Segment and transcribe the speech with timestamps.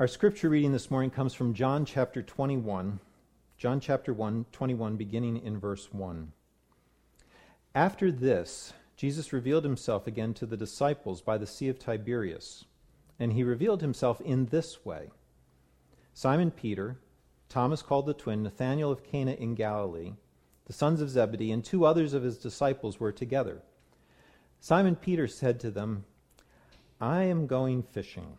[0.00, 3.00] Our scripture reading this morning comes from John chapter 21.
[3.56, 6.30] John chapter 1, 21, beginning in verse 1.
[7.74, 12.64] After this, Jesus revealed himself again to the disciples by the Sea of Tiberias,
[13.18, 15.08] and he revealed himself in this way
[16.14, 17.00] Simon Peter,
[17.48, 20.12] Thomas called the twin, Nathanael of Cana in Galilee,
[20.66, 23.62] the sons of Zebedee, and two others of his disciples were together.
[24.60, 26.04] Simon Peter said to them,
[27.00, 28.38] I am going fishing.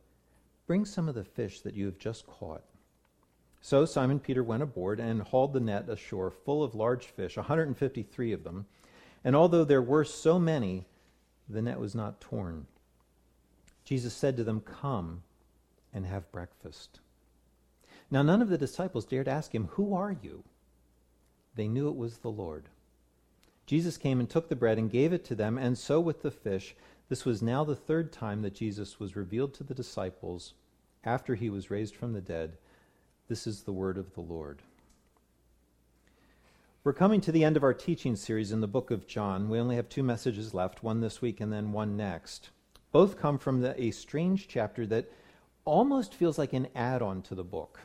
[0.71, 2.63] Bring some of the fish that you have just caught.
[3.59, 8.31] So Simon Peter went aboard and hauled the net ashore full of large fish, 153
[8.31, 8.67] of them.
[9.21, 10.85] And although there were so many,
[11.49, 12.67] the net was not torn.
[13.83, 15.23] Jesus said to them, Come
[15.93, 17.01] and have breakfast.
[18.09, 20.45] Now none of the disciples dared ask him, Who are you?
[21.53, 22.69] They knew it was the Lord.
[23.65, 26.31] Jesus came and took the bread and gave it to them, and so with the
[26.31, 26.77] fish.
[27.09, 30.53] This was now the third time that Jesus was revealed to the disciples
[31.03, 32.57] after he was raised from the dead.
[33.27, 34.61] This is the word of the Lord.
[36.83, 39.49] We're coming to the end of our teaching series in the book of John.
[39.49, 42.49] We only have two messages left, one this week and then one next.
[42.91, 45.11] Both come from the, a strange chapter that
[45.63, 47.79] almost feels like an add on to the book.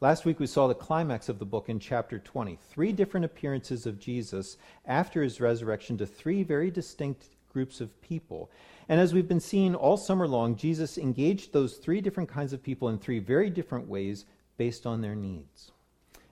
[0.00, 2.58] Last week we saw the climax of the book in chapter 20.
[2.70, 8.50] Three different appearances of Jesus after his resurrection to three very distinct groups of people.
[8.88, 12.62] And as we've been seeing all summer long, Jesus engaged those three different kinds of
[12.62, 14.24] people in three very different ways
[14.56, 15.72] based on their needs.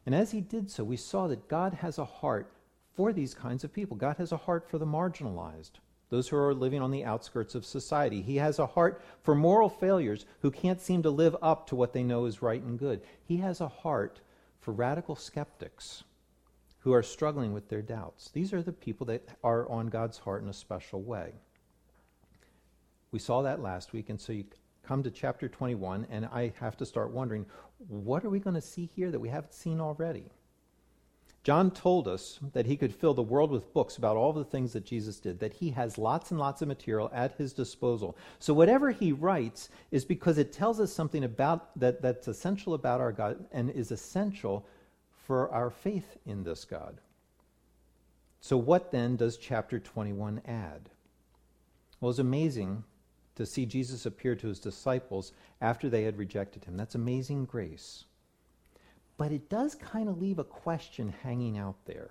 [0.07, 2.53] And as he did so, we saw that God has a heart
[2.95, 3.97] for these kinds of people.
[3.97, 5.73] God has a heart for the marginalized,
[6.09, 8.21] those who are living on the outskirts of society.
[8.21, 11.93] He has a heart for moral failures who can't seem to live up to what
[11.93, 13.03] they know is right and good.
[13.25, 14.21] He has a heart
[14.59, 16.05] for radical skeptics
[16.81, 18.31] who are struggling with their doubts.
[18.31, 21.33] These are the people that are on God's heart in a special way.
[23.13, 24.45] We saw that last week, and so you
[24.83, 27.47] come to chapter 21, and I have to start wondering
[27.89, 30.25] what are we going to see here that we haven't seen already?
[31.43, 34.75] John told us that he could fill the world with books about all the things
[34.75, 38.17] that Jesus did, that he has lots and lots of material at his disposal.
[38.39, 43.01] So whatever he writes is because it tells us something about that, that's essential about
[43.01, 44.67] our God and is essential
[45.31, 47.01] for our faith in this God.
[48.41, 50.91] So what then does chapter 21 add?
[52.01, 52.83] Well, it's amazing
[53.37, 56.77] to see Jesus appear to his disciples after they had rejected him.
[56.77, 58.07] That's amazing grace.
[59.19, 62.11] But it does kind of leave a question hanging out there.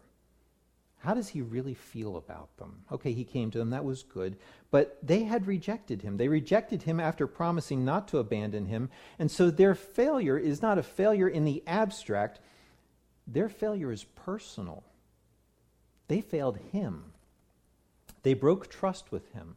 [1.00, 2.84] How does he really feel about them?
[2.90, 4.38] Okay, he came to them, that was good.
[4.72, 6.16] But they had rejected him.
[6.16, 8.90] They rejected him after promising not to abandon him.
[9.18, 12.40] And so their failure is not a failure in the abstract,
[13.32, 14.84] their failure is personal.
[16.08, 17.06] They failed him.
[18.24, 19.56] They broke trust with him.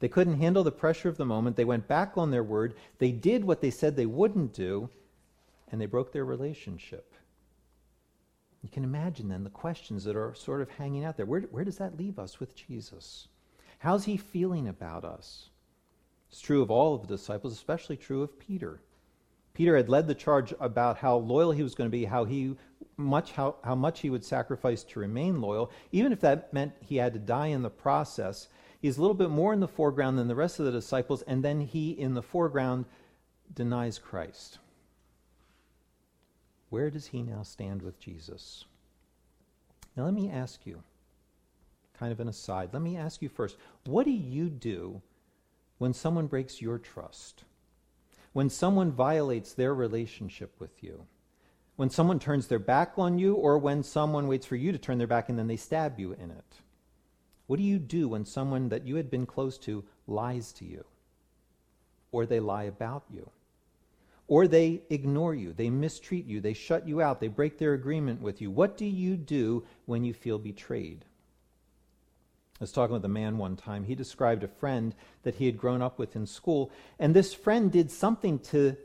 [0.00, 1.56] They couldn't handle the pressure of the moment.
[1.56, 2.74] They went back on their word.
[2.98, 4.88] They did what they said they wouldn't do,
[5.70, 7.12] and they broke their relationship.
[8.62, 11.26] You can imagine then the questions that are sort of hanging out there.
[11.26, 13.28] Where, where does that leave us with Jesus?
[13.78, 15.50] How's he feeling about us?
[16.30, 18.80] It's true of all of the disciples, especially true of Peter.
[19.54, 22.56] Peter had led the charge about how loyal he was going to be, how he
[22.96, 26.96] much how, how much he would sacrifice to remain loyal, even if that meant he
[26.96, 28.48] had to die in the process.
[28.80, 31.42] He's a little bit more in the foreground than the rest of the disciples, and
[31.42, 32.84] then he, in the foreground,
[33.54, 34.58] denies Christ.
[36.70, 38.64] Where does he now stand with Jesus?
[39.96, 40.82] Now, let me ask you,
[41.98, 45.00] kind of an aside, let me ask you first what do you do
[45.78, 47.44] when someone breaks your trust?
[48.34, 51.06] When someone violates their relationship with you?
[51.76, 54.98] When someone turns their back on you, or when someone waits for you to turn
[54.98, 56.60] their back and then they stab you in it?
[57.46, 60.84] What do you do when someone that you had been close to lies to you?
[62.10, 63.30] Or they lie about you?
[64.26, 68.20] Or they ignore you, they mistreat you, they shut you out, they break their agreement
[68.20, 68.50] with you.
[68.50, 71.04] What do you do when you feel betrayed?
[72.60, 73.84] I was talking with a man one time.
[73.84, 77.70] He described a friend that he had grown up with in school, and this friend
[77.70, 78.76] did something to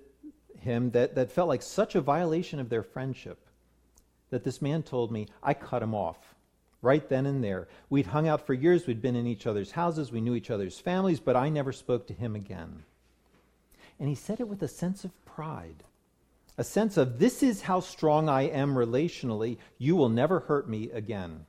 [0.59, 3.39] him that, that felt like such a violation of their friendship
[4.29, 6.35] that this man told me, I cut him off
[6.81, 7.67] right then and there.
[7.89, 10.79] We'd hung out for years, we'd been in each other's houses, we knew each other's
[10.79, 12.83] families, but I never spoke to him again.
[13.99, 15.83] And he said it with a sense of pride,
[16.57, 20.89] a sense of, this is how strong I am relationally, you will never hurt me
[20.91, 21.45] again.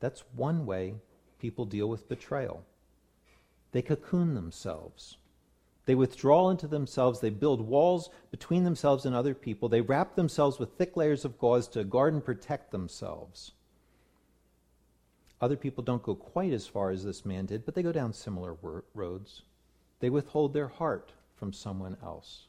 [0.00, 0.94] That's one way
[1.38, 2.64] people deal with betrayal.
[3.72, 5.16] They cocoon themselves.
[5.86, 7.20] They withdraw into themselves.
[7.20, 9.68] They build walls between themselves and other people.
[9.68, 13.52] They wrap themselves with thick layers of gauze to guard and protect themselves.
[15.40, 18.12] Other people don't go quite as far as this man did, but they go down
[18.12, 18.56] similar
[18.94, 19.42] roads.
[20.00, 22.46] They withhold their heart from someone else.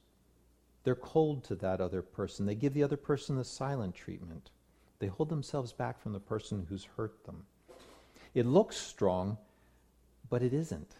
[0.83, 2.45] They're cold to that other person.
[2.45, 4.51] They give the other person the silent treatment.
[4.99, 7.45] They hold themselves back from the person who's hurt them.
[8.33, 9.38] It looks strong,
[10.29, 10.95] but it isn't.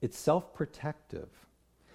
[0.00, 1.28] It's self protective.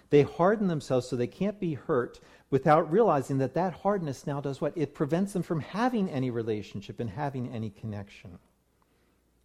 [0.10, 2.20] They harden themselves so they can't be hurt
[2.52, 4.74] without realizing that that hardness now does what?
[4.76, 8.38] It prevents them from having any relationship and having any connection.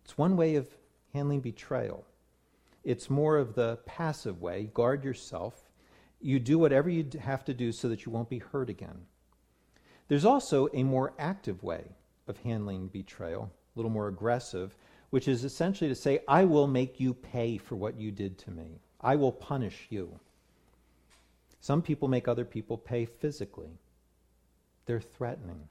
[0.05, 0.69] It's one way of
[1.15, 2.05] handling betrayal.
[2.85, 5.71] It's more of the passive way guard yourself.
[6.21, 9.07] You do whatever you have to do so that you won't be hurt again.
[10.09, 11.85] There's also a more active way
[12.27, 14.75] of handling betrayal, a little more aggressive,
[15.11, 18.51] which is essentially to say, I will make you pay for what you did to
[18.51, 18.81] me.
[19.01, 20.19] I will punish you.
[21.61, 23.79] Some people make other people pay physically.
[24.87, 25.69] They're threatening.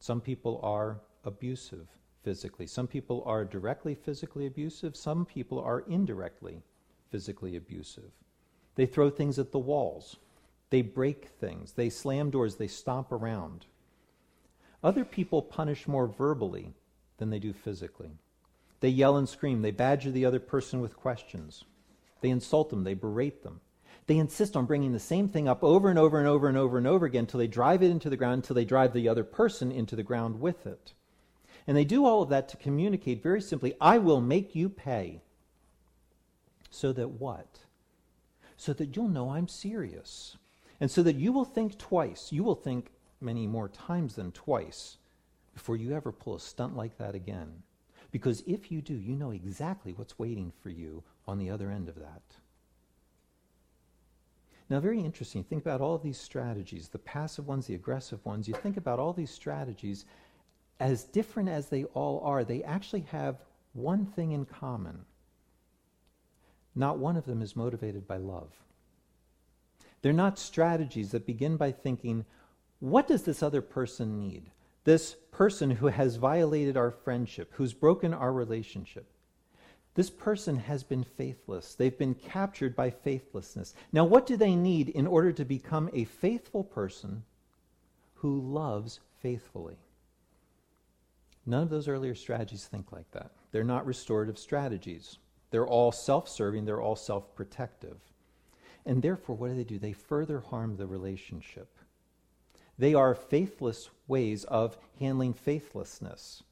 [0.00, 1.86] Some people are abusive
[2.22, 2.66] physically.
[2.66, 4.96] Some people are directly physically abusive.
[4.96, 6.62] Some people are indirectly
[7.10, 8.10] physically abusive.
[8.76, 10.16] They throw things at the walls.
[10.70, 11.72] They break things.
[11.72, 12.56] They slam doors.
[12.56, 13.66] They stomp around.
[14.82, 16.74] Other people punish more verbally
[17.18, 18.10] than they do physically.
[18.80, 19.62] They yell and scream.
[19.62, 21.64] They badger the other person with questions.
[22.20, 22.84] They insult them.
[22.84, 23.60] They berate them.
[24.06, 26.76] They insist on bringing the same thing up over and over and over and over
[26.76, 29.24] and over again until they drive it into the ground, until they drive the other
[29.24, 30.92] person into the ground with it.
[31.66, 35.22] And they do all of that to communicate very simply I will make you pay.
[36.68, 37.60] So that what?
[38.56, 40.36] So that you'll know I'm serious.
[40.84, 42.30] And so that you will think twice.
[42.30, 44.98] You will think many more times than twice
[45.54, 47.62] before you ever pull a stunt like that again.
[48.10, 51.88] Because if you do, you know exactly what's waiting for you on the other end
[51.88, 52.20] of that.
[54.68, 55.42] Now, very interesting.
[55.42, 58.46] Think about all these strategies the passive ones, the aggressive ones.
[58.46, 60.04] You think about all these strategies,
[60.80, 63.36] as different as they all are, they actually have
[63.72, 65.06] one thing in common.
[66.74, 68.52] Not one of them is motivated by love.
[70.04, 72.26] They're not strategies that begin by thinking,
[72.78, 74.50] what does this other person need?
[74.84, 79.06] This person who has violated our friendship, who's broken our relationship.
[79.94, 81.74] This person has been faithless.
[81.74, 83.74] They've been captured by faithlessness.
[83.94, 87.22] Now, what do they need in order to become a faithful person
[88.16, 89.78] who loves faithfully?
[91.46, 93.30] None of those earlier strategies think like that.
[93.52, 95.16] They're not restorative strategies.
[95.50, 97.96] They're all self serving, they're all self protective.
[98.86, 99.78] And therefore, what do they do?
[99.78, 101.68] They further harm the relationship.
[102.78, 106.42] They are faithless ways of handling faithlessness.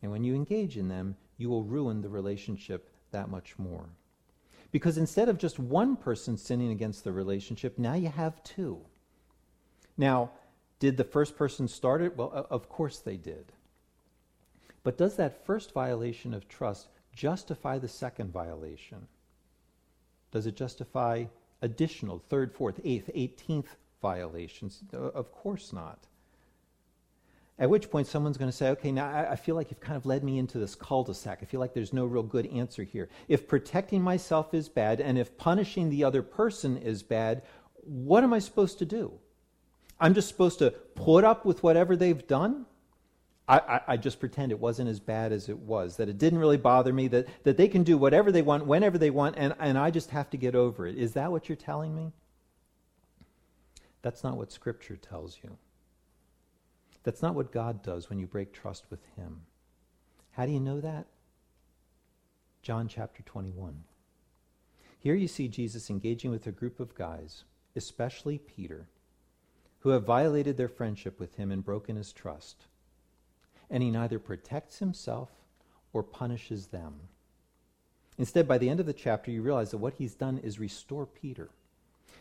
[0.00, 3.86] And when you engage in them, you will ruin the relationship that much more.
[4.70, 8.80] Because instead of just one person sinning against the relationship, now you have two.
[9.98, 10.30] Now,
[10.78, 12.16] did the first person start it?
[12.16, 13.52] Well, of course they did.
[14.82, 19.06] But does that first violation of trust justify the second violation?
[20.30, 21.26] Does it justify
[21.62, 24.82] additional third, fourth, eighth, eighteenth violations?
[24.92, 26.06] Uh, of course not.
[27.58, 29.96] At which point, someone's going to say, okay, now I, I feel like you've kind
[29.96, 31.38] of led me into this cul de sac.
[31.42, 33.08] I feel like there's no real good answer here.
[33.28, 37.42] If protecting myself is bad and if punishing the other person is bad,
[37.84, 39.12] what am I supposed to do?
[40.00, 42.66] I'm just supposed to put up with whatever they've done?
[43.48, 46.38] I, I, I, just pretend it wasn't as bad as it was, that it didn't
[46.38, 49.54] really bother me, that, that they can do whatever they want, whenever they want, and,
[49.58, 50.96] and I just have to get over it.
[50.96, 52.12] Is that what you're telling me?
[54.02, 55.56] That's not what Scripture tells you.
[57.02, 59.42] That's not what God does when you break trust with Him.
[60.32, 61.06] How do you know that?
[62.62, 63.82] John chapter 21.
[65.00, 67.42] Here you see Jesus engaging with a group of guys,
[67.74, 68.86] especially Peter,
[69.80, 72.66] who have violated their friendship with him and broken his trust.
[73.72, 75.30] And he neither protects himself
[75.92, 76.94] or punishes them.
[78.18, 81.06] Instead, by the end of the chapter, you realize that what he's done is restore
[81.06, 81.48] Peter.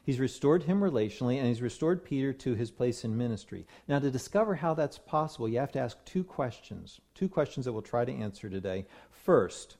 [0.03, 3.67] He's restored him relationally, and he's restored Peter to his place in ministry.
[3.87, 7.01] Now, to discover how that's possible, you have to ask two questions.
[7.13, 8.85] Two questions that we'll try to answer today.
[9.11, 9.75] First,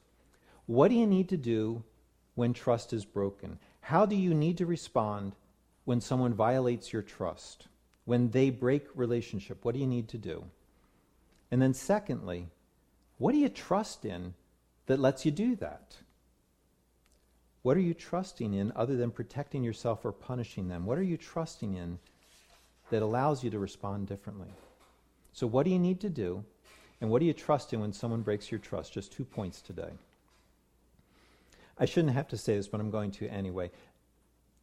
[0.66, 1.84] what do you need to do
[2.36, 3.58] when trust is broken?
[3.80, 5.36] How do you need to respond
[5.86, 7.68] when someone violates your trust?
[8.06, 10.44] When they break relationship, what do you need to do?
[11.52, 12.48] And then, secondly,
[13.18, 14.34] what do you trust in
[14.88, 15.98] that lets you do that?
[17.62, 20.86] What are you trusting in other than protecting yourself or punishing them?
[20.86, 22.00] What are you trusting in
[22.90, 24.54] that allows you to respond differently?
[25.34, 26.44] So, what do you need to do?
[27.00, 28.94] And what do you trust in when someone breaks your trust?
[28.94, 29.92] Just two points today.
[31.78, 33.72] I shouldn't have to say this, but I'm going to anyway.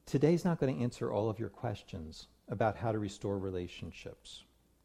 [0.07, 4.45] Today's not going to answer all of your questions about how to restore relationships.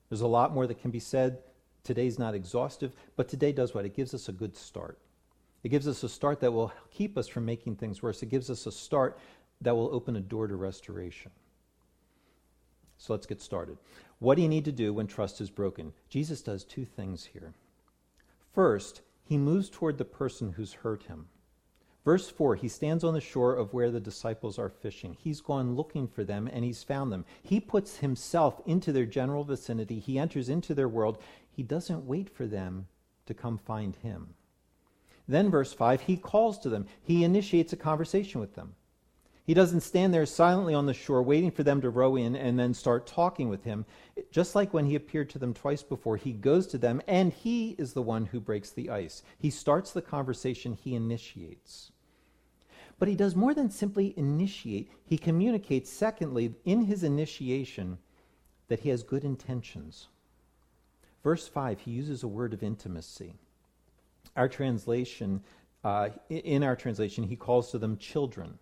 [0.10, 1.40] There's a lot more that can be said.
[1.84, 3.86] Today's not exhaustive, but today does what?
[3.86, 5.00] It gives us a good start.
[5.64, 8.24] It gives us a start that will keep us from making things worse.
[8.24, 9.18] It gives us a start
[9.62, 11.32] that will open a door to restoration.
[12.98, 13.78] So let's get started.
[14.20, 15.92] What do you need to do when trust is broken?
[16.10, 17.54] Jesus does two things here.
[18.54, 21.28] First, he moves toward the person who's hurt him.
[22.06, 25.16] Verse 4 He stands on the shore of where the disciples are fishing.
[25.20, 27.26] He's gone looking for them and he's found them.
[27.42, 30.00] He puts himself into their general vicinity.
[30.00, 31.18] He enters into their world.
[31.56, 32.88] He doesn't wait for them
[33.26, 34.34] to come find him.
[35.28, 36.88] Then, verse 5, he calls to them.
[37.02, 38.76] He initiates a conversation with them.
[39.46, 42.58] He doesn't stand there silently on the shore waiting for them to row in and
[42.58, 43.86] then start talking with him.
[44.32, 47.72] Just like when he appeared to them twice before, he goes to them and he
[47.72, 49.22] is the one who breaks the ice.
[49.38, 51.92] He starts the conversation, he initiates.
[53.00, 57.98] But he does more than simply initiate, he communicates, secondly, in his initiation,
[58.70, 60.08] that he has good intentions.
[61.24, 63.34] Verse 5, he uses a word of intimacy.
[64.36, 65.42] Our translation,
[65.84, 68.60] uh, in our translation, he calls to them children,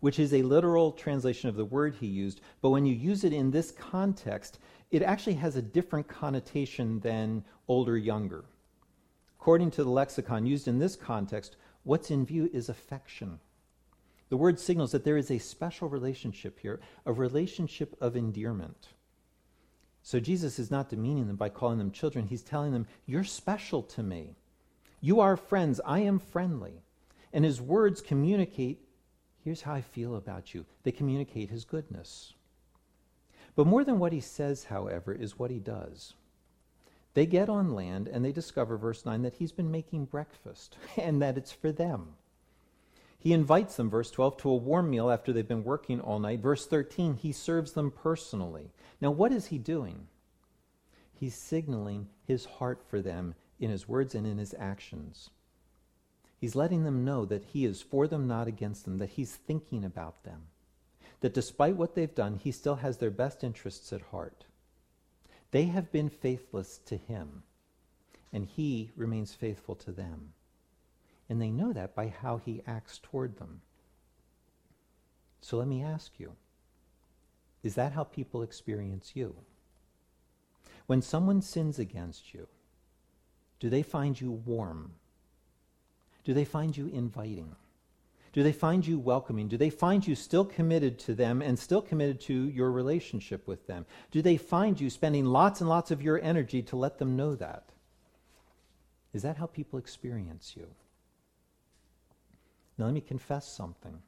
[0.00, 3.32] which is a literal translation of the word he used, but when you use it
[3.32, 4.58] in this context,
[4.90, 8.44] it actually has a different connotation than older, younger.
[9.38, 13.38] According to the lexicon used in this context, what's in view is affection.
[14.30, 18.88] The word signals that there is a special relationship here, a relationship of endearment.
[20.04, 22.26] So Jesus is not demeaning them by calling them children.
[22.26, 24.36] He's telling them, You're special to me.
[25.00, 25.80] You are friends.
[25.84, 26.82] I am friendly.
[27.32, 28.80] And his words communicate
[29.42, 30.64] here's how I feel about you.
[30.82, 32.34] They communicate his goodness.
[33.56, 36.14] But more than what he says, however, is what he does.
[37.14, 41.20] They get on land and they discover, verse 9, that he's been making breakfast and
[41.22, 42.14] that it's for them.
[43.24, 46.40] He invites them, verse 12, to a warm meal after they've been working all night.
[46.40, 48.70] Verse 13, he serves them personally.
[49.00, 50.08] Now, what is he doing?
[51.14, 55.30] He's signaling his heart for them in his words and in his actions.
[56.38, 59.86] He's letting them know that he is for them, not against them, that he's thinking
[59.86, 60.48] about them,
[61.20, 64.44] that despite what they've done, he still has their best interests at heart.
[65.50, 67.44] They have been faithless to him,
[68.34, 70.33] and he remains faithful to them.
[71.28, 73.62] And they know that by how he acts toward them.
[75.40, 76.32] So let me ask you
[77.62, 79.34] is that how people experience you?
[80.86, 82.46] When someone sins against you,
[83.58, 84.92] do they find you warm?
[86.24, 87.56] Do they find you inviting?
[88.34, 89.48] Do they find you welcoming?
[89.48, 93.66] Do they find you still committed to them and still committed to your relationship with
[93.66, 93.86] them?
[94.10, 97.34] Do they find you spending lots and lots of your energy to let them know
[97.36, 97.70] that?
[99.12, 100.66] Is that how people experience you?
[102.76, 103.98] Now, let me confess something.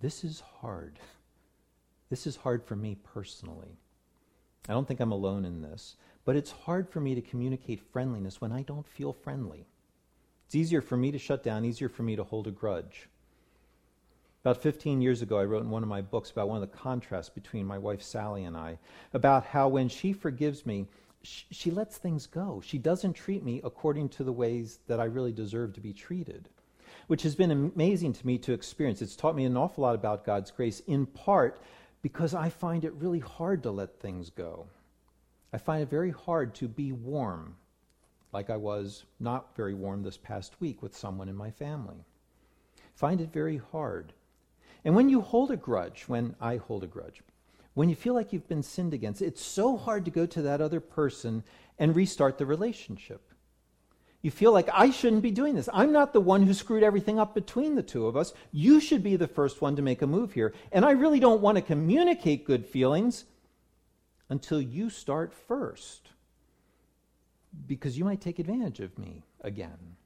[0.00, 0.98] This is hard.
[2.10, 3.78] This is hard for me personally.
[4.68, 5.96] I don't think I'm alone in this.
[6.24, 9.66] But it's hard for me to communicate friendliness when I don't feel friendly.
[10.46, 13.08] It's easier for me to shut down, easier for me to hold a grudge.
[14.44, 16.76] About 15 years ago, I wrote in one of my books about one of the
[16.76, 18.78] contrasts between my wife Sally and I,
[19.12, 20.86] about how when she forgives me,
[21.22, 22.60] she, she lets things go.
[22.64, 26.48] She doesn't treat me according to the ways that I really deserve to be treated,
[27.06, 29.02] which has been amazing to me to experience.
[29.02, 31.60] It's taught me an awful lot about God's grace, in part
[32.02, 34.66] because I find it really hard to let things go.
[35.52, 37.56] I find it very hard to be warm,
[38.32, 42.04] like I was not very warm this past week with someone in my family.
[42.94, 44.12] Find it very hard.
[44.84, 47.22] And when you hold a grudge, when I hold a grudge,
[47.74, 50.60] when you feel like you've been sinned against, it's so hard to go to that
[50.60, 51.42] other person
[51.78, 53.31] and restart the relationship.
[54.22, 55.68] You feel like I shouldn't be doing this.
[55.72, 58.32] I'm not the one who screwed everything up between the two of us.
[58.52, 60.54] You should be the first one to make a move here.
[60.70, 63.24] And I really don't want to communicate good feelings
[64.28, 66.08] until you start first.
[67.66, 69.96] Because you might take advantage of me again.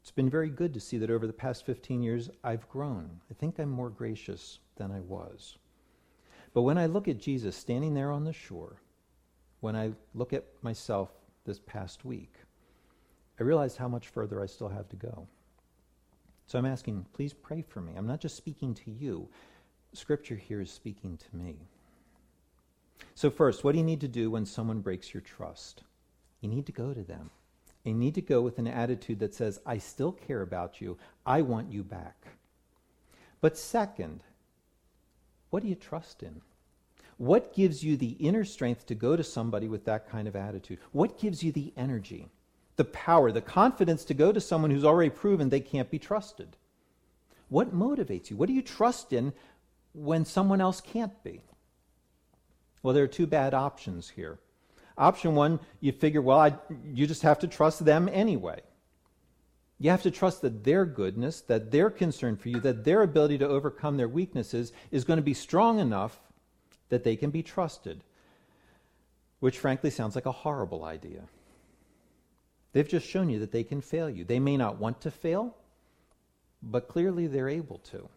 [0.00, 3.20] It's been very good to see that over the past 15 years I've grown.
[3.30, 5.58] I think I'm more gracious than I was.
[6.52, 8.76] But when I look at Jesus standing there on the shore,
[9.60, 11.10] when I look at myself
[11.44, 12.34] this past week,
[13.38, 15.26] I realize how much further I still have to go.
[16.46, 17.92] So I'm asking, please pray for me.
[17.96, 19.28] I'm not just speaking to you,
[19.92, 21.56] Scripture here is speaking to me.
[23.14, 25.84] So, first, what do you need to do when someone breaks your trust?
[26.40, 27.30] You need to go to them.
[27.84, 30.98] You need to go with an attitude that says, I still care about you.
[31.24, 32.26] I want you back.
[33.40, 34.22] But second,
[35.50, 36.40] what do you trust in?
[37.18, 40.78] What gives you the inner strength to go to somebody with that kind of attitude?
[40.92, 42.28] What gives you the energy,
[42.76, 46.56] the power, the confidence to go to someone who's already proven they can't be trusted?
[47.48, 48.36] What motivates you?
[48.36, 49.32] What do you trust in
[49.92, 51.40] when someone else can't be?
[52.82, 54.38] Well, there are two bad options here.
[54.96, 56.54] Option one, you figure, well, I,
[56.92, 58.60] you just have to trust them anyway.
[59.78, 63.38] You have to trust that their goodness, that their concern for you, that their ability
[63.38, 66.20] to overcome their weaknesses is going to be strong enough
[66.90, 68.04] that they can be trusted,
[69.40, 71.22] which frankly sounds like a horrible idea.
[72.74, 74.24] They've just shown you that they can fail you.
[74.24, 75.56] They may not want to fail,
[76.60, 78.08] but clearly they're able to.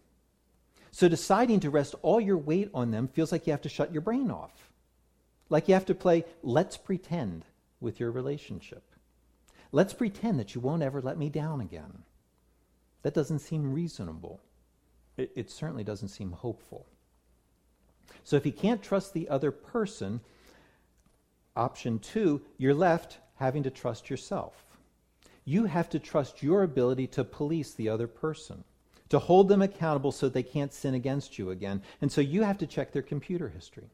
[0.90, 3.94] So deciding to rest all your weight on them feels like you have to shut
[3.94, 4.72] your brain off.
[5.50, 7.46] Like you have to play let's pretend
[7.80, 8.84] with your relationship.
[9.72, 12.00] Let's pretend that you won't ever let me down again.
[13.04, 14.42] That doesn't seem reasonable.
[15.18, 16.88] It, it, certainly doesn't seem hopeful.
[18.24, 20.22] So if you can't trust the other person,
[21.56, 24.66] option two, you're left having to trust yourself.
[25.46, 28.64] You have to trust your ability to police the other person,
[29.10, 31.82] to hold them accountable so they can't sin against you again.
[32.02, 33.90] And so you have to check their computer history.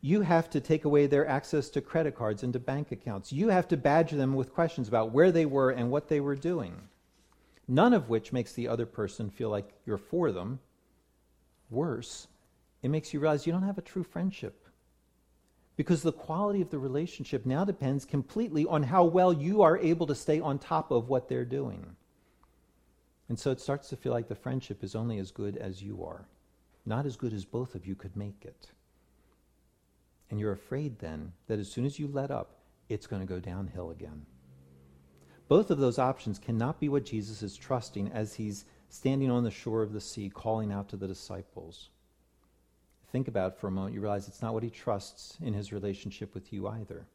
[0.00, 3.32] You have to take away their access to credit cards and to bank accounts.
[3.32, 6.36] You have to badger them with questions about where they were and what they were
[6.36, 6.74] doing.
[7.68, 10.58] None of which makes the other person feel like you're for them.
[11.70, 12.26] Worse,
[12.82, 14.61] it makes you realize you don't have a true friendship.
[15.76, 20.06] Because the quality of the relationship now depends completely on how well you are able
[20.06, 21.96] to stay on top of what they're doing.
[23.28, 26.04] And so it starts to feel like the friendship is only as good as you
[26.04, 26.28] are,
[26.84, 28.68] not as good as both of you could make it.
[30.30, 32.58] And you're afraid then that as soon as you let up,
[32.88, 34.26] it's going to go downhill again.
[35.48, 39.50] Both of those options cannot be what Jesus is trusting as he's standing on the
[39.50, 41.90] shore of the sea calling out to the disciples.
[43.12, 46.34] Think about for a moment, you realize it's not what he trusts in his relationship
[46.34, 47.06] with you either.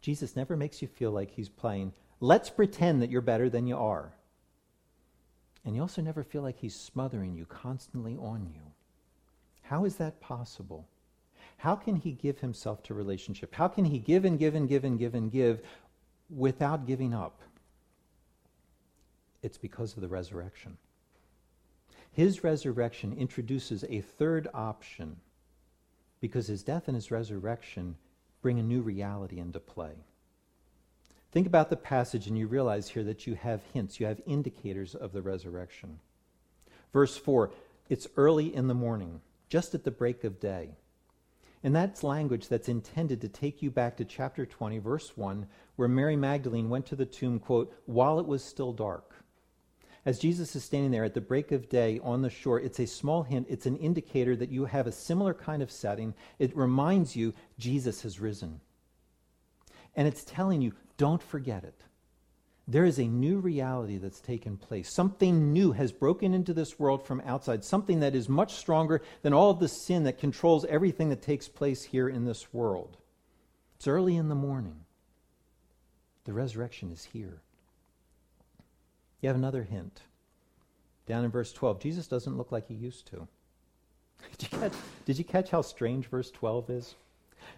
[0.00, 3.76] Jesus never makes you feel like he's playing, let's pretend that you're better than you
[3.76, 4.14] are.
[5.66, 8.62] And you also never feel like he's smothering you constantly on you.
[9.60, 10.88] How is that possible?
[11.58, 13.54] How can he give himself to relationship?
[13.54, 15.60] How can he give and give and give and give and give
[16.30, 17.42] without giving up?
[19.42, 20.78] It's because of the resurrection.
[22.12, 25.16] His resurrection introduces a third option
[26.20, 27.96] because his death and his resurrection
[28.42, 29.92] bring a new reality into play.
[31.32, 34.94] Think about the passage and you realize here that you have hints, you have indicators
[34.94, 36.00] of the resurrection.
[36.92, 37.52] Verse 4
[37.88, 40.70] It's early in the morning, just at the break of day.
[41.62, 45.46] And that's language that's intended to take you back to chapter 20, verse 1,
[45.76, 49.14] where Mary Magdalene went to the tomb, quote, while it was still dark.
[50.06, 52.86] As Jesus is standing there at the break of day on the shore, it's a
[52.86, 56.14] small hint, it's an indicator that you have a similar kind of setting.
[56.38, 58.60] It reminds you Jesus has risen.
[59.94, 61.82] And it's telling you, don't forget it.
[62.66, 64.92] There is a new reality that's taken place.
[64.92, 69.32] Something new has broken into this world from outside, something that is much stronger than
[69.32, 72.96] all of the sin that controls everything that takes place here in this world.
[73.74, 74.84] It's early in the morning.
[76.24, 77.42] The resurrection is here.
[79.20, 80.02] You have another hint.
[81.06, 83.26] Down in verse 12, Jesus doesn't look like he used to.
[84.38, 84.72] Did you catch,
[85.06, 86.94] did you catch how strange verse 12 is?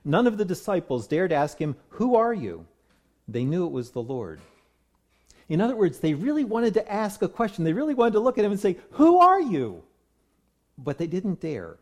[0.05, 2.67] None of the disciples dared ask him, Who are you?
[3.27, 4.41] They knew it was the Lord.
[5.49, 7.65] In other words, they really wanted to ask a question.
[7.65, 9.83] They really wanted to look at him and say, Who are you?
[10.79, 11.79] But they didn't dare.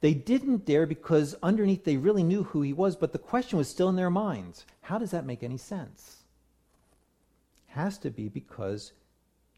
[0.00, 3.68] They didn't dare because underneath they really knew who he was, but the question was
[3.68, 4.66] still in their minds.
[4.82, 6.18] How does that make any sense?
[7.68, 8.92] Has to be because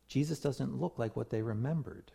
[0.08, 2.12] Jesus doesn't look like what they remembered.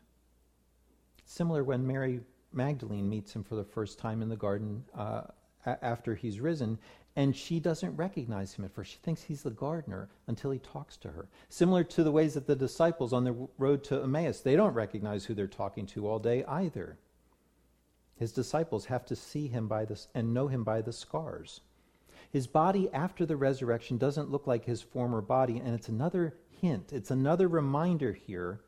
[1.25, 2.21] Similar when Mary
[2.51, 5.21] Magdalene meets him for the first time in the garden uh,
[5.65, 6.79] after he's risen,
[7.15, 8.91] and she doesn't recognize him at first.
[8.91, 11.27] She thinks he's the gardener until he talks to her.
[11.49, 15.25] Similar to the ways that the disciples on the road to Emmaus, they don't recognize
[15.25, 16.97] who they're talking to all day either.
[18.15, 21.61] His disciples have to see him by this and know him by the scars.
[22.31, 26.93] His body after the resurrection doesn't look like his former body, and it's another hint,
[26.93, 28.61] it's another reminder here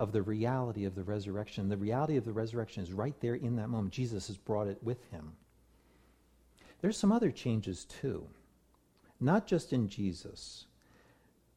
[0.00, 1.68] of the reality of the resurrection.
[1.68, 3.92] The reality of the resurrection is right there in that moment.
[3.92, 5.32] Jesus has brought it with him.
[6.80, 8.26] There's some other changes too,
[9.20, 10.66] not just in Jesus,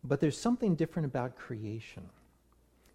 [0.04, 2.04] but there's something different about creation.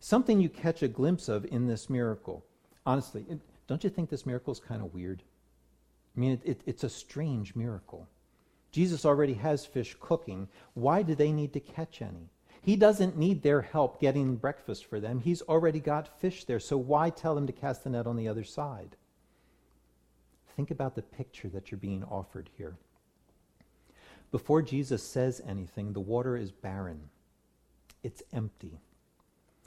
[0.00, 2.44] Something you catch a glimpse of in this miracle.
[2.86, 3.24] Honestly,
[3.66, 5.22] don't you think this miracle is kind of weird?
[6.16, 8.08] I mean, it, it, it's a strange miracle.
[8.70, 10.48] Jesus already has fish cooking.
[10.74, 12.30] Why do they need to catch any?
[12.62, 15.20] He doesn't need their help getting breakfast for them.
[15.20, 18.28] He's already got fish there, so why tell them to cast the net on the
[18.28, 18.96] other side?
[20.56, 22.76] Think about the picture that you're being offered here.
[24.30, 27.10] Before Jesus says anything, the water is barren,
[28.02, 28.80] it's empty.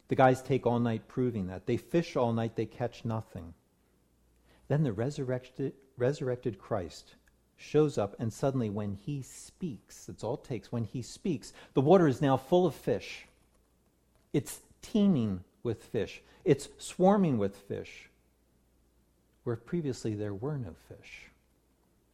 [0.07, 1.65] The guys take all night proving that.
[1.65, 3.53] They fish all night, they catch nothing.
[4.67, 7.15] Then the resurrected, resurrected Christ
[7.57, 11.81] shows up, and suddenly, when he speaks, that's all it takes, when he speaks, the
[11.81, 13.27] water is now full of fish.
[14.33, 18.09] It's teeming with fish, it's swarming with fish,
[19.43, 21.29] where previously there were no fish.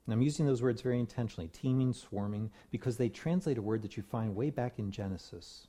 [0.05, 3.97] And I'm using those words very intentionally teeming, swarming, because they translate a word that
[3.97, 5.67] you find way back in Genesis.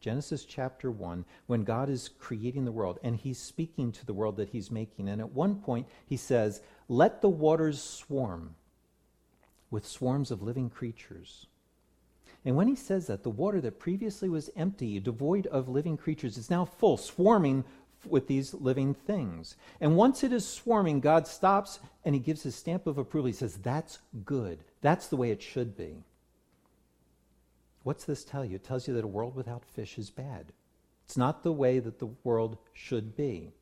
[0.00, 4.36] Genesis chapter 1, when God is creating the world and he's speaking to the world
[4.36, 5.08] that he's making.
[5.08, 8.54] And at one point, he says, Let the waters swarm
[9.70, 11.46] with swarms of living creatures.
[12.44, 16.38] And when he says that, the water that previously was empty, devoid of living creatures,
[16.38, 17.64] is now full, swarming
[18.08, 19.56] with these living things.
[19.80, 23.26] And once it is swarming, God stops and he gives his stamp of approval.
[23.26, 24.60] He says, That's good.
[24.80, 26.04] That's the way it should be.
[27.86, 28.56] What's this tell you?
[28.56, 30.46] It tells you that a world without fish is bad.
[31.04, 33.52] It's not the way that the world should be.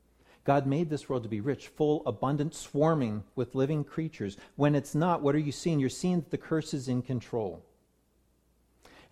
[0.44, 4.38] God made this world to be rich, full, abundant, swarming with living creatures.
[4.56, 5.78] When it's not, what are you seeing?
[5.78, 7.66] You're seeing that the curse is in control.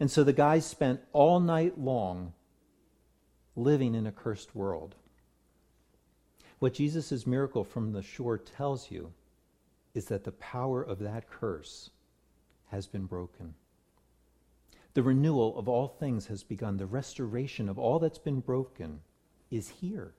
[0.01, 2.33] And so the guys spent all night long
[3.55, 4.95] living in a cursed world.
[6.59, 9.13] What Jesus' miracle from the shore tells you
[9.93, 11.91] is that the power of that curse
[12.71, 13.53] has been broken.
[14.95, 16.77] The renewal of all things has begun.
[16.77, 19.01] The restoration of all that's been broken
[19.51, 20.15] is here.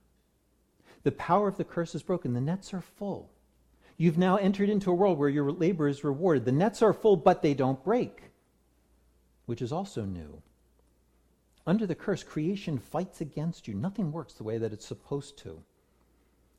[1.04, 2.32] The power of the curse is broken.
[2.32, 3.30] The nets are full.
[3.96, 6.44] You've now entered into a world where your labor is rewarded.
[6.44, 8.22] The nets are full, but they don't break,
[9.46, 10.42] which is also new.
[11.66, 13.74] Under the curse, creation fights against you.
[13.74, 15.62] Nothing works the way that it's supposed to.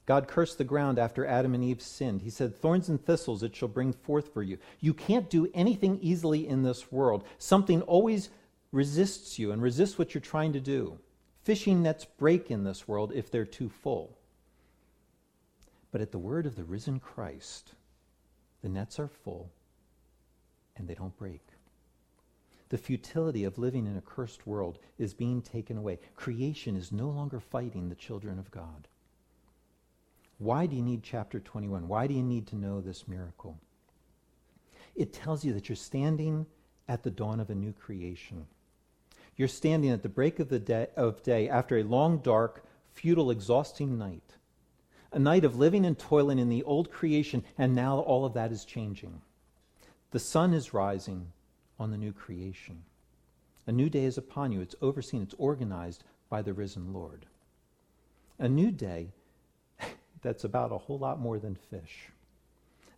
[0.06, 2.22] God cursed the ground after Adam and Eve sinned.
[2.22, 4.60] He said, Thorns and thistles it shall bring forth for you.
[4.80, 7.24] You can't do anything easily in this world.
[7.39, 8.30] Something always
[8.72, 11.00] resists you and resists what you're trying to do.
[11.44, 14.18] Fishing nets break in this world if they're too full.
[15.91, 17.74] But at the word of the risen Christ,
[18.62, 19.50] the nets are full
[20.76, 21.41] and they don't break.
[22.70, 26.00] The futility of living in a cursed world is being taken away.
[26.15, 28.88] Creation is no longer fighting the children of God.
[30.38, 31.88] Why do you need chapter 21?
[31.88, 33.58] Why do you need to know this miracle?
[34.95, 36.45] It tells you that you're standing
[36.88, 38.45] at the dawn of a new creation.
[39.36, 43.32] You're standing at the break of the day, of day after a long, dark, futile,
[43.32, 44.36] exhausting night
[45.15, 48.52] a night of living and toiling in the old creation, and now all of that
[48.52, 49.21] is changing.
[50.12, 51.32] The sun is rising
[51.80, 52.84] on the new creation.
[53.65, 54.60] A new day is upon you.
[54.60, 57.26] It's overseen, it's organized by the risen Lord.
[58.38, 59.08] A new day
[60.25, 62.09] that's about a whole lot more than fish.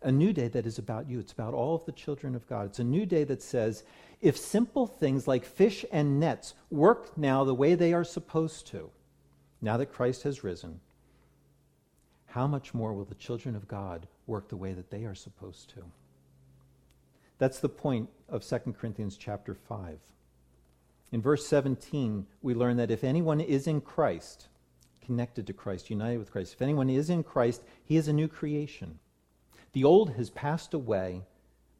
[0.01, 1.19] A new day that is about you.
[1.19, 2.67] It's about all of the children of God.
[2.67, 3.83] It's a new day that says
[4.21, 8.89] if simple things like fish and nets work now the way they are supposed to,
[9.61, 10.79] now that Christ has risen,
[12.27, 15.69] how much more will the children of God work the way that they are supposed
[15.71, 15.83] to?
[17.39, 19.99] That's the point of 2 Corinthians chapter 5.
[21.11, 24.47] In verse 17, we learn that if anyone is in Christ,
[25.08, 28.28] connected to Christ, united with Christ, if anyone is in Christ, he is a new
[28.28, 29.00] creation.
[29.72, 31.24] The old has passed away,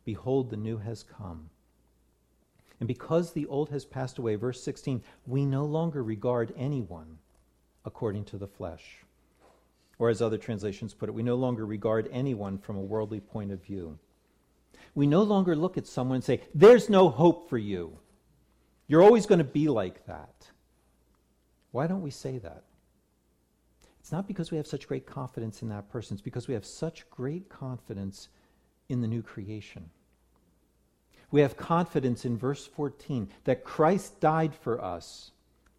[0.06, 1.50] behold, the new has come.
[2.80, 7.18] And because the old has passed away, verse 16, we no longer regard anyone
[7.84, 9.04] according to the flesh.
[10.00, 13.52] Or, as other translations put it, we no longer regard anyone from a worldly point
[13.52, 13.98] of view.
[14.96, 17.98] We no longer look at someone and say, There's no hope for you.
[18.88, 20.48] You're always going to be like that.
[21.72, 22.64] Why don't we say that?
[24.08, 26.66] It's not because we have such great confidence in that person, it's because we have
[26.66, 28.30] such great confidence
[28.88, 29.90] in the new creation.
[31.30, 35.32] We have confidence in verse 14 that Christ died for us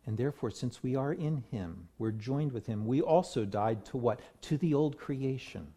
[0.06, 3.96] and therefore, since we are in him, we're joined with him, we also died to
[3.96, 4.20] what?
[4.42, 5.68] To the old creation.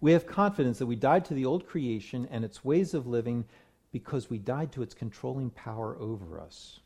[0.00, 3.44] We have confidence that we died to the old creation and its ways of living
[3.92, 6.80] because we died to its controlling power over us.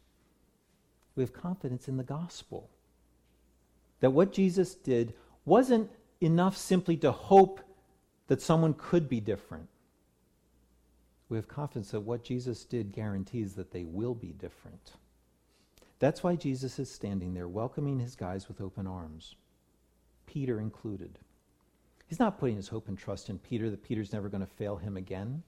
[1.14, 2.70] We have confidence in the gospel
[4.00, 7.60] that what Jesus did wasn't enough simply to hope
[8.26, 9.68] that someone could be different.
[11.28, 14.92] We have confidence that what Jesus did guarantees that they will be different.
[15.98, 19.36] That's why Jesus is standing there welcoming his guys with open arms,
[20.26, 21.18] Peter included.
[22.06, 24.76] He's not putting his hope and trust in Peter that Peter's never going to fail
[24.76, 25.42] him again.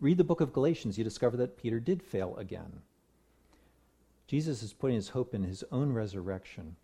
[0.00, 2.80] Read the book of Galatians, you discover that Peter did fail again.
[4.26, 6.76] Jesus is putting his hope in his own resurrection.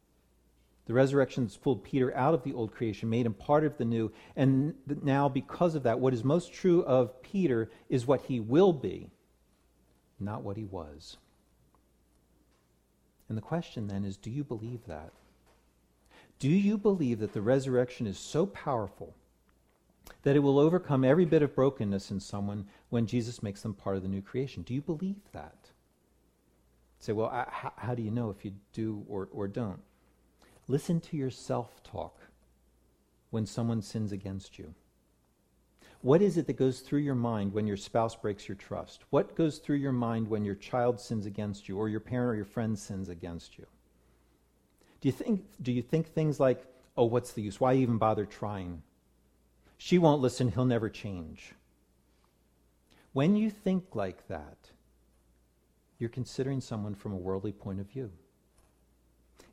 [0.90, 3.84] The resurrection that's pulled Peter out of the old creation, made him part of the
[3.84, 4.10] new.
[4.34, 4.74] And
[5.04, 9.08] now, because of that, what is most true of Peter is what he will be,
[10.18, 11.16] not what he was.
[13.28, 15.12] And the question then is do you believe that?
[16.40, 19.14] Do you believe that the resurrection is so powerful
[20.24, 23.94] that it will overcome every bit of brokenness in someone when Jesus makes them part
[23.94, 24.64] of the new creation?
[24.64, 25.70] Do you believe that?
[26.98, 29.78] Say, well, I, how, how do you know if you do or, or don't?
[30.70, 32.16] Listen to your self talk
[33.30, 34.72] when someone sins against you.
[36.00, 39.02] What is it that goes through your mind when your spouse breaks your trust?
[39.10, 42.36] What goes through your mind when your child sins against you or your parent or
[42.36, 43.66] your friend sins against you?
[45.00, 46.64] Do you think, do you think things like,
[46.96, 47.58] oh, what's the use?
[47.58, 48.80] Why even bother trying?
[49.76, 51.52] She won't listen, he'll never change.
[53.12, 54.70] When you think like that,
[55.98, 58.12] you're considering someone from a worldly point of view.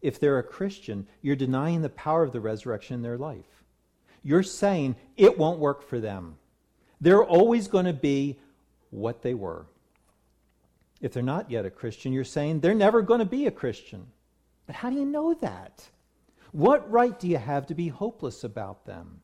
[0.02, 3.64] If they're a Christian, you're denying the power of the resurrection in their life.
[4.24, 6.38] You're saying it won't work for them.
[7.00, 8.38] They're always going to be
[8.90, 9.66] what they were.
[11.02, 14.08] If they're not yet a Christian, you're saying they're never going to be a Christian.
[14.66, 15.88] But how do you know that?
[16.52, 19.22] What right do you have to be hopeless about them?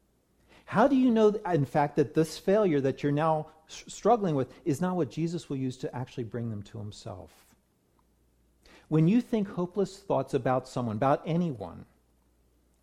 [0.65, 4.81] How do you know, in fact, that this failure that you're now struggling with is
[4.81, 7.42] not what Jesus will use to actually bring them to himself?
[8.89, 11.85] When you think hopeless thoughts about someone, about anyone,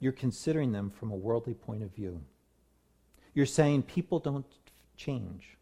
[0.01, 2.21] you're considering them from a worldly point of view.
[3.35, 4.47] You're saying people don't
[4.97, 5.57] change.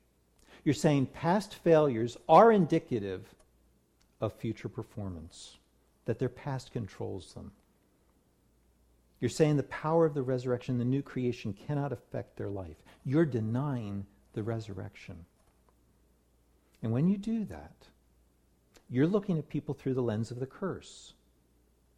[0.64, 3.34] You're saying past failures are indicative
[4.20, 5.56] of future performance
[6.04, 7.52] that their past controls them.
[9.20, 12.76] You're saying the power of the resurrection, the new creation, cannot affect their life.
[13.04, 15.24] You're denying the resurrection.
[16.82, 17.74] And when you do that,
[18.90, 21.12] you're looking at people through the lens of the curse.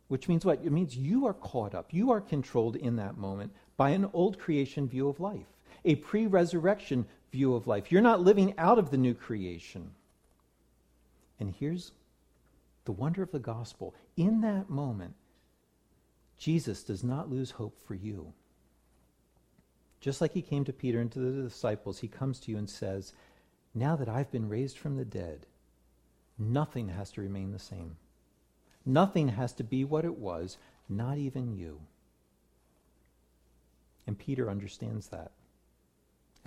[0.09, 0.61] Which means what?
[0.65, 4.39] It means you are caught up, you are controlled in that moment by an old
[4.39, 5.47] creation view of life,
[5.85, 7.93] a pre resurrection view of life.
[7.93, 9.93] You're not living out of the new creation.
[11.39, 11.93] And here's
[12.85, 13.95] the wonder of the gospel.
[14.17, 15.15] In that moment,
[16.37, 18.33] Jesus does not lose hope for you.
[20.01, 22.69] Just like he came to Peter and to the disciples, he comes to you and
[22.69, 23.13] says,
[23.75, 25.47] Now that I've been raised from the dead,
[26.41, 27.97] nothing has to remain the same.
[28.85, 30.57] Nothing has to be what it was,
[30.89, 31.81] not even you.
[34.07, 35.31] And Peter understands that.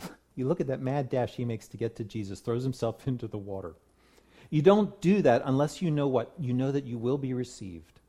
[0.35, 3.27] you look at that mad dash he makes to get to Jesus, throws himself into
[3.27, 3.75] the water.
[4.49, 6.33] You don't do that unless you know what?
[6.37, 7.99] You know that you will be received.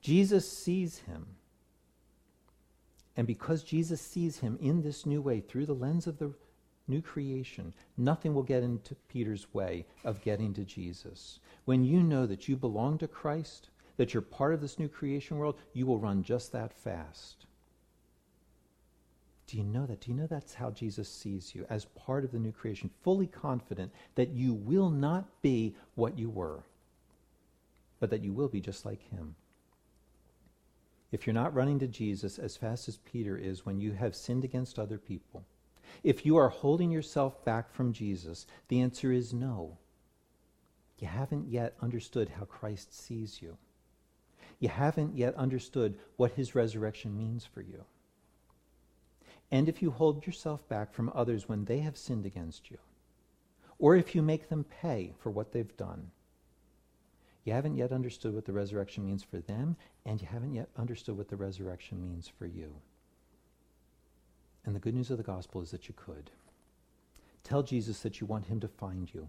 [0.00, 1.26] Jesus sees him.
[3.16, 6.32] And because Jesus sees him in this new way through the lens of the
[6.90, 11.38] new creation, nothing will get into Peter's way of getting to Jesus.
[11.64, 15.38] When you know that you belong to Christ, that you're part of this new creation
[15.38, 17.46] world, you will run just that fast.
[19.46, 20.00] Do you know that?
[20.00, 23.26] Do you know that's how Jesus sees you as part of the new creation, fully
[23.26, 26.62] confident that you will not be what you were,
[27.98, 29.34] but that you will be just like him?
[31.12, 34.44] If you're not running to Jesus as fast as Peter is when you have sinned
[34.44, 35.44] against other people,
[36.02, 39.78] if you are holding yourself back from Jesus, the answer is no.
[40.98, 43.56] You haven't yet understood how Christ sees you.
[44.58, 47.84] You haven't yet understood what his resurrection means for you
[49.50, 52.78] and if you hold yourself back from others when they have sinned against you,
[53.78, 56.10] or if you make them pay for what they've done,
[57.44, 61.16] you haven't yet understood what the resurrection means for them, and you haven't yet understood
[61.16, 62.74] what the resurrection means for you.
[64.64, 66.30] And the good news of the gospel is that you could.
[67.42, 69.28] Tell Jesus that you want him to find you,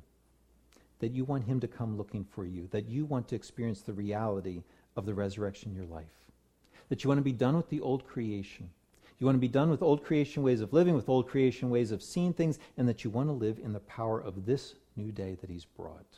[1.00, 3.94] that you want him to come looking for you, that you want to experience the
[3.94, 4.64] reality
[4.96, 6.26] of the resurrection in your life,
[6.90, 8.70] that you want to be done with the old creation
[9.22, 11.92] you want to be done with old creation ways of living, with old creation ways
[11.92, 15.12] of seeing things, and that you want to live in the power of this new
[15.12, 16.18] day that He's brought.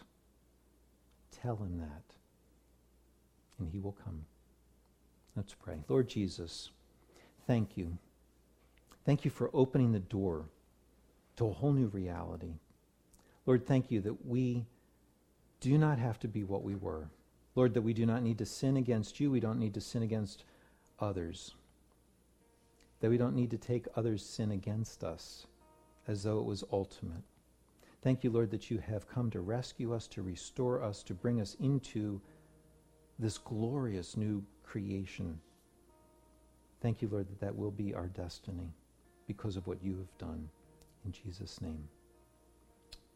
[1.42, 2.04] Tell Him that,
[3.60, 4.24] and He will come.
[5.36, 5.84] Let's pray.
[5.90, 6.70] Lord Jesus,
[7.46, 7.98] thank you.
[9.06, 10.46] Thank you for opening the door
[11.36, 12.54] to a whole new reality.
[13.46, 14.66] Lord, thank you that we
[15.60, 17.10] do not have to be what we were.
[17.56, 19.30] Lord, that we do not need to sin against you.
[19.30, 20.44] We don't need to sin against
[21.00, 21.54] others.
[23.02, 25.48] That we don't need to take others' sin against us
[26.08, 27.24] as though it was ultimate.
[28.02, 31.40] Thank you, Lord, that you have come to rescue us, to restore us, to bring
[31.40, 32.22] us into
[33.20, 35.40] this glorious new creation.
[36.82, 38.74] Thank you, Lord, that that will be our destiny
[39.28, 40.50] because of what you have done.
[41.06, 41.88] In Jesus' name,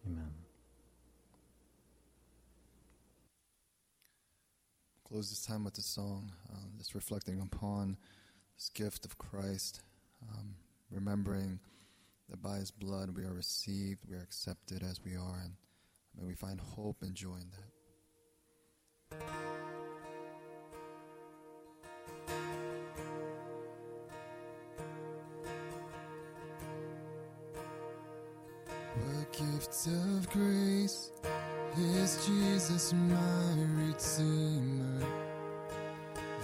[0.06, 0.34] amen.
[5.08, 7.96] Close this time with a song, uh, just reflecting upon
[8.58, 9.82] this gift of Christ,
[10.34, 10.56] um,
[10.92, 11.60] remembering
[12.30, 15.54] that by his blood we are received, we are accepted as we are, and
[16.20, 19.18] may we find hope and joy in that.
[29.38, 31.12] Gift of grace
[31.78, 35.06] is Jesus my Redeemer?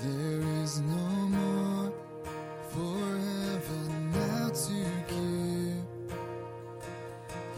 [0.04, 1.92] There is no more
[2.70, 6.18] for heaven now to give.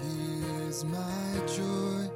[0.02, 2.15] He is my joy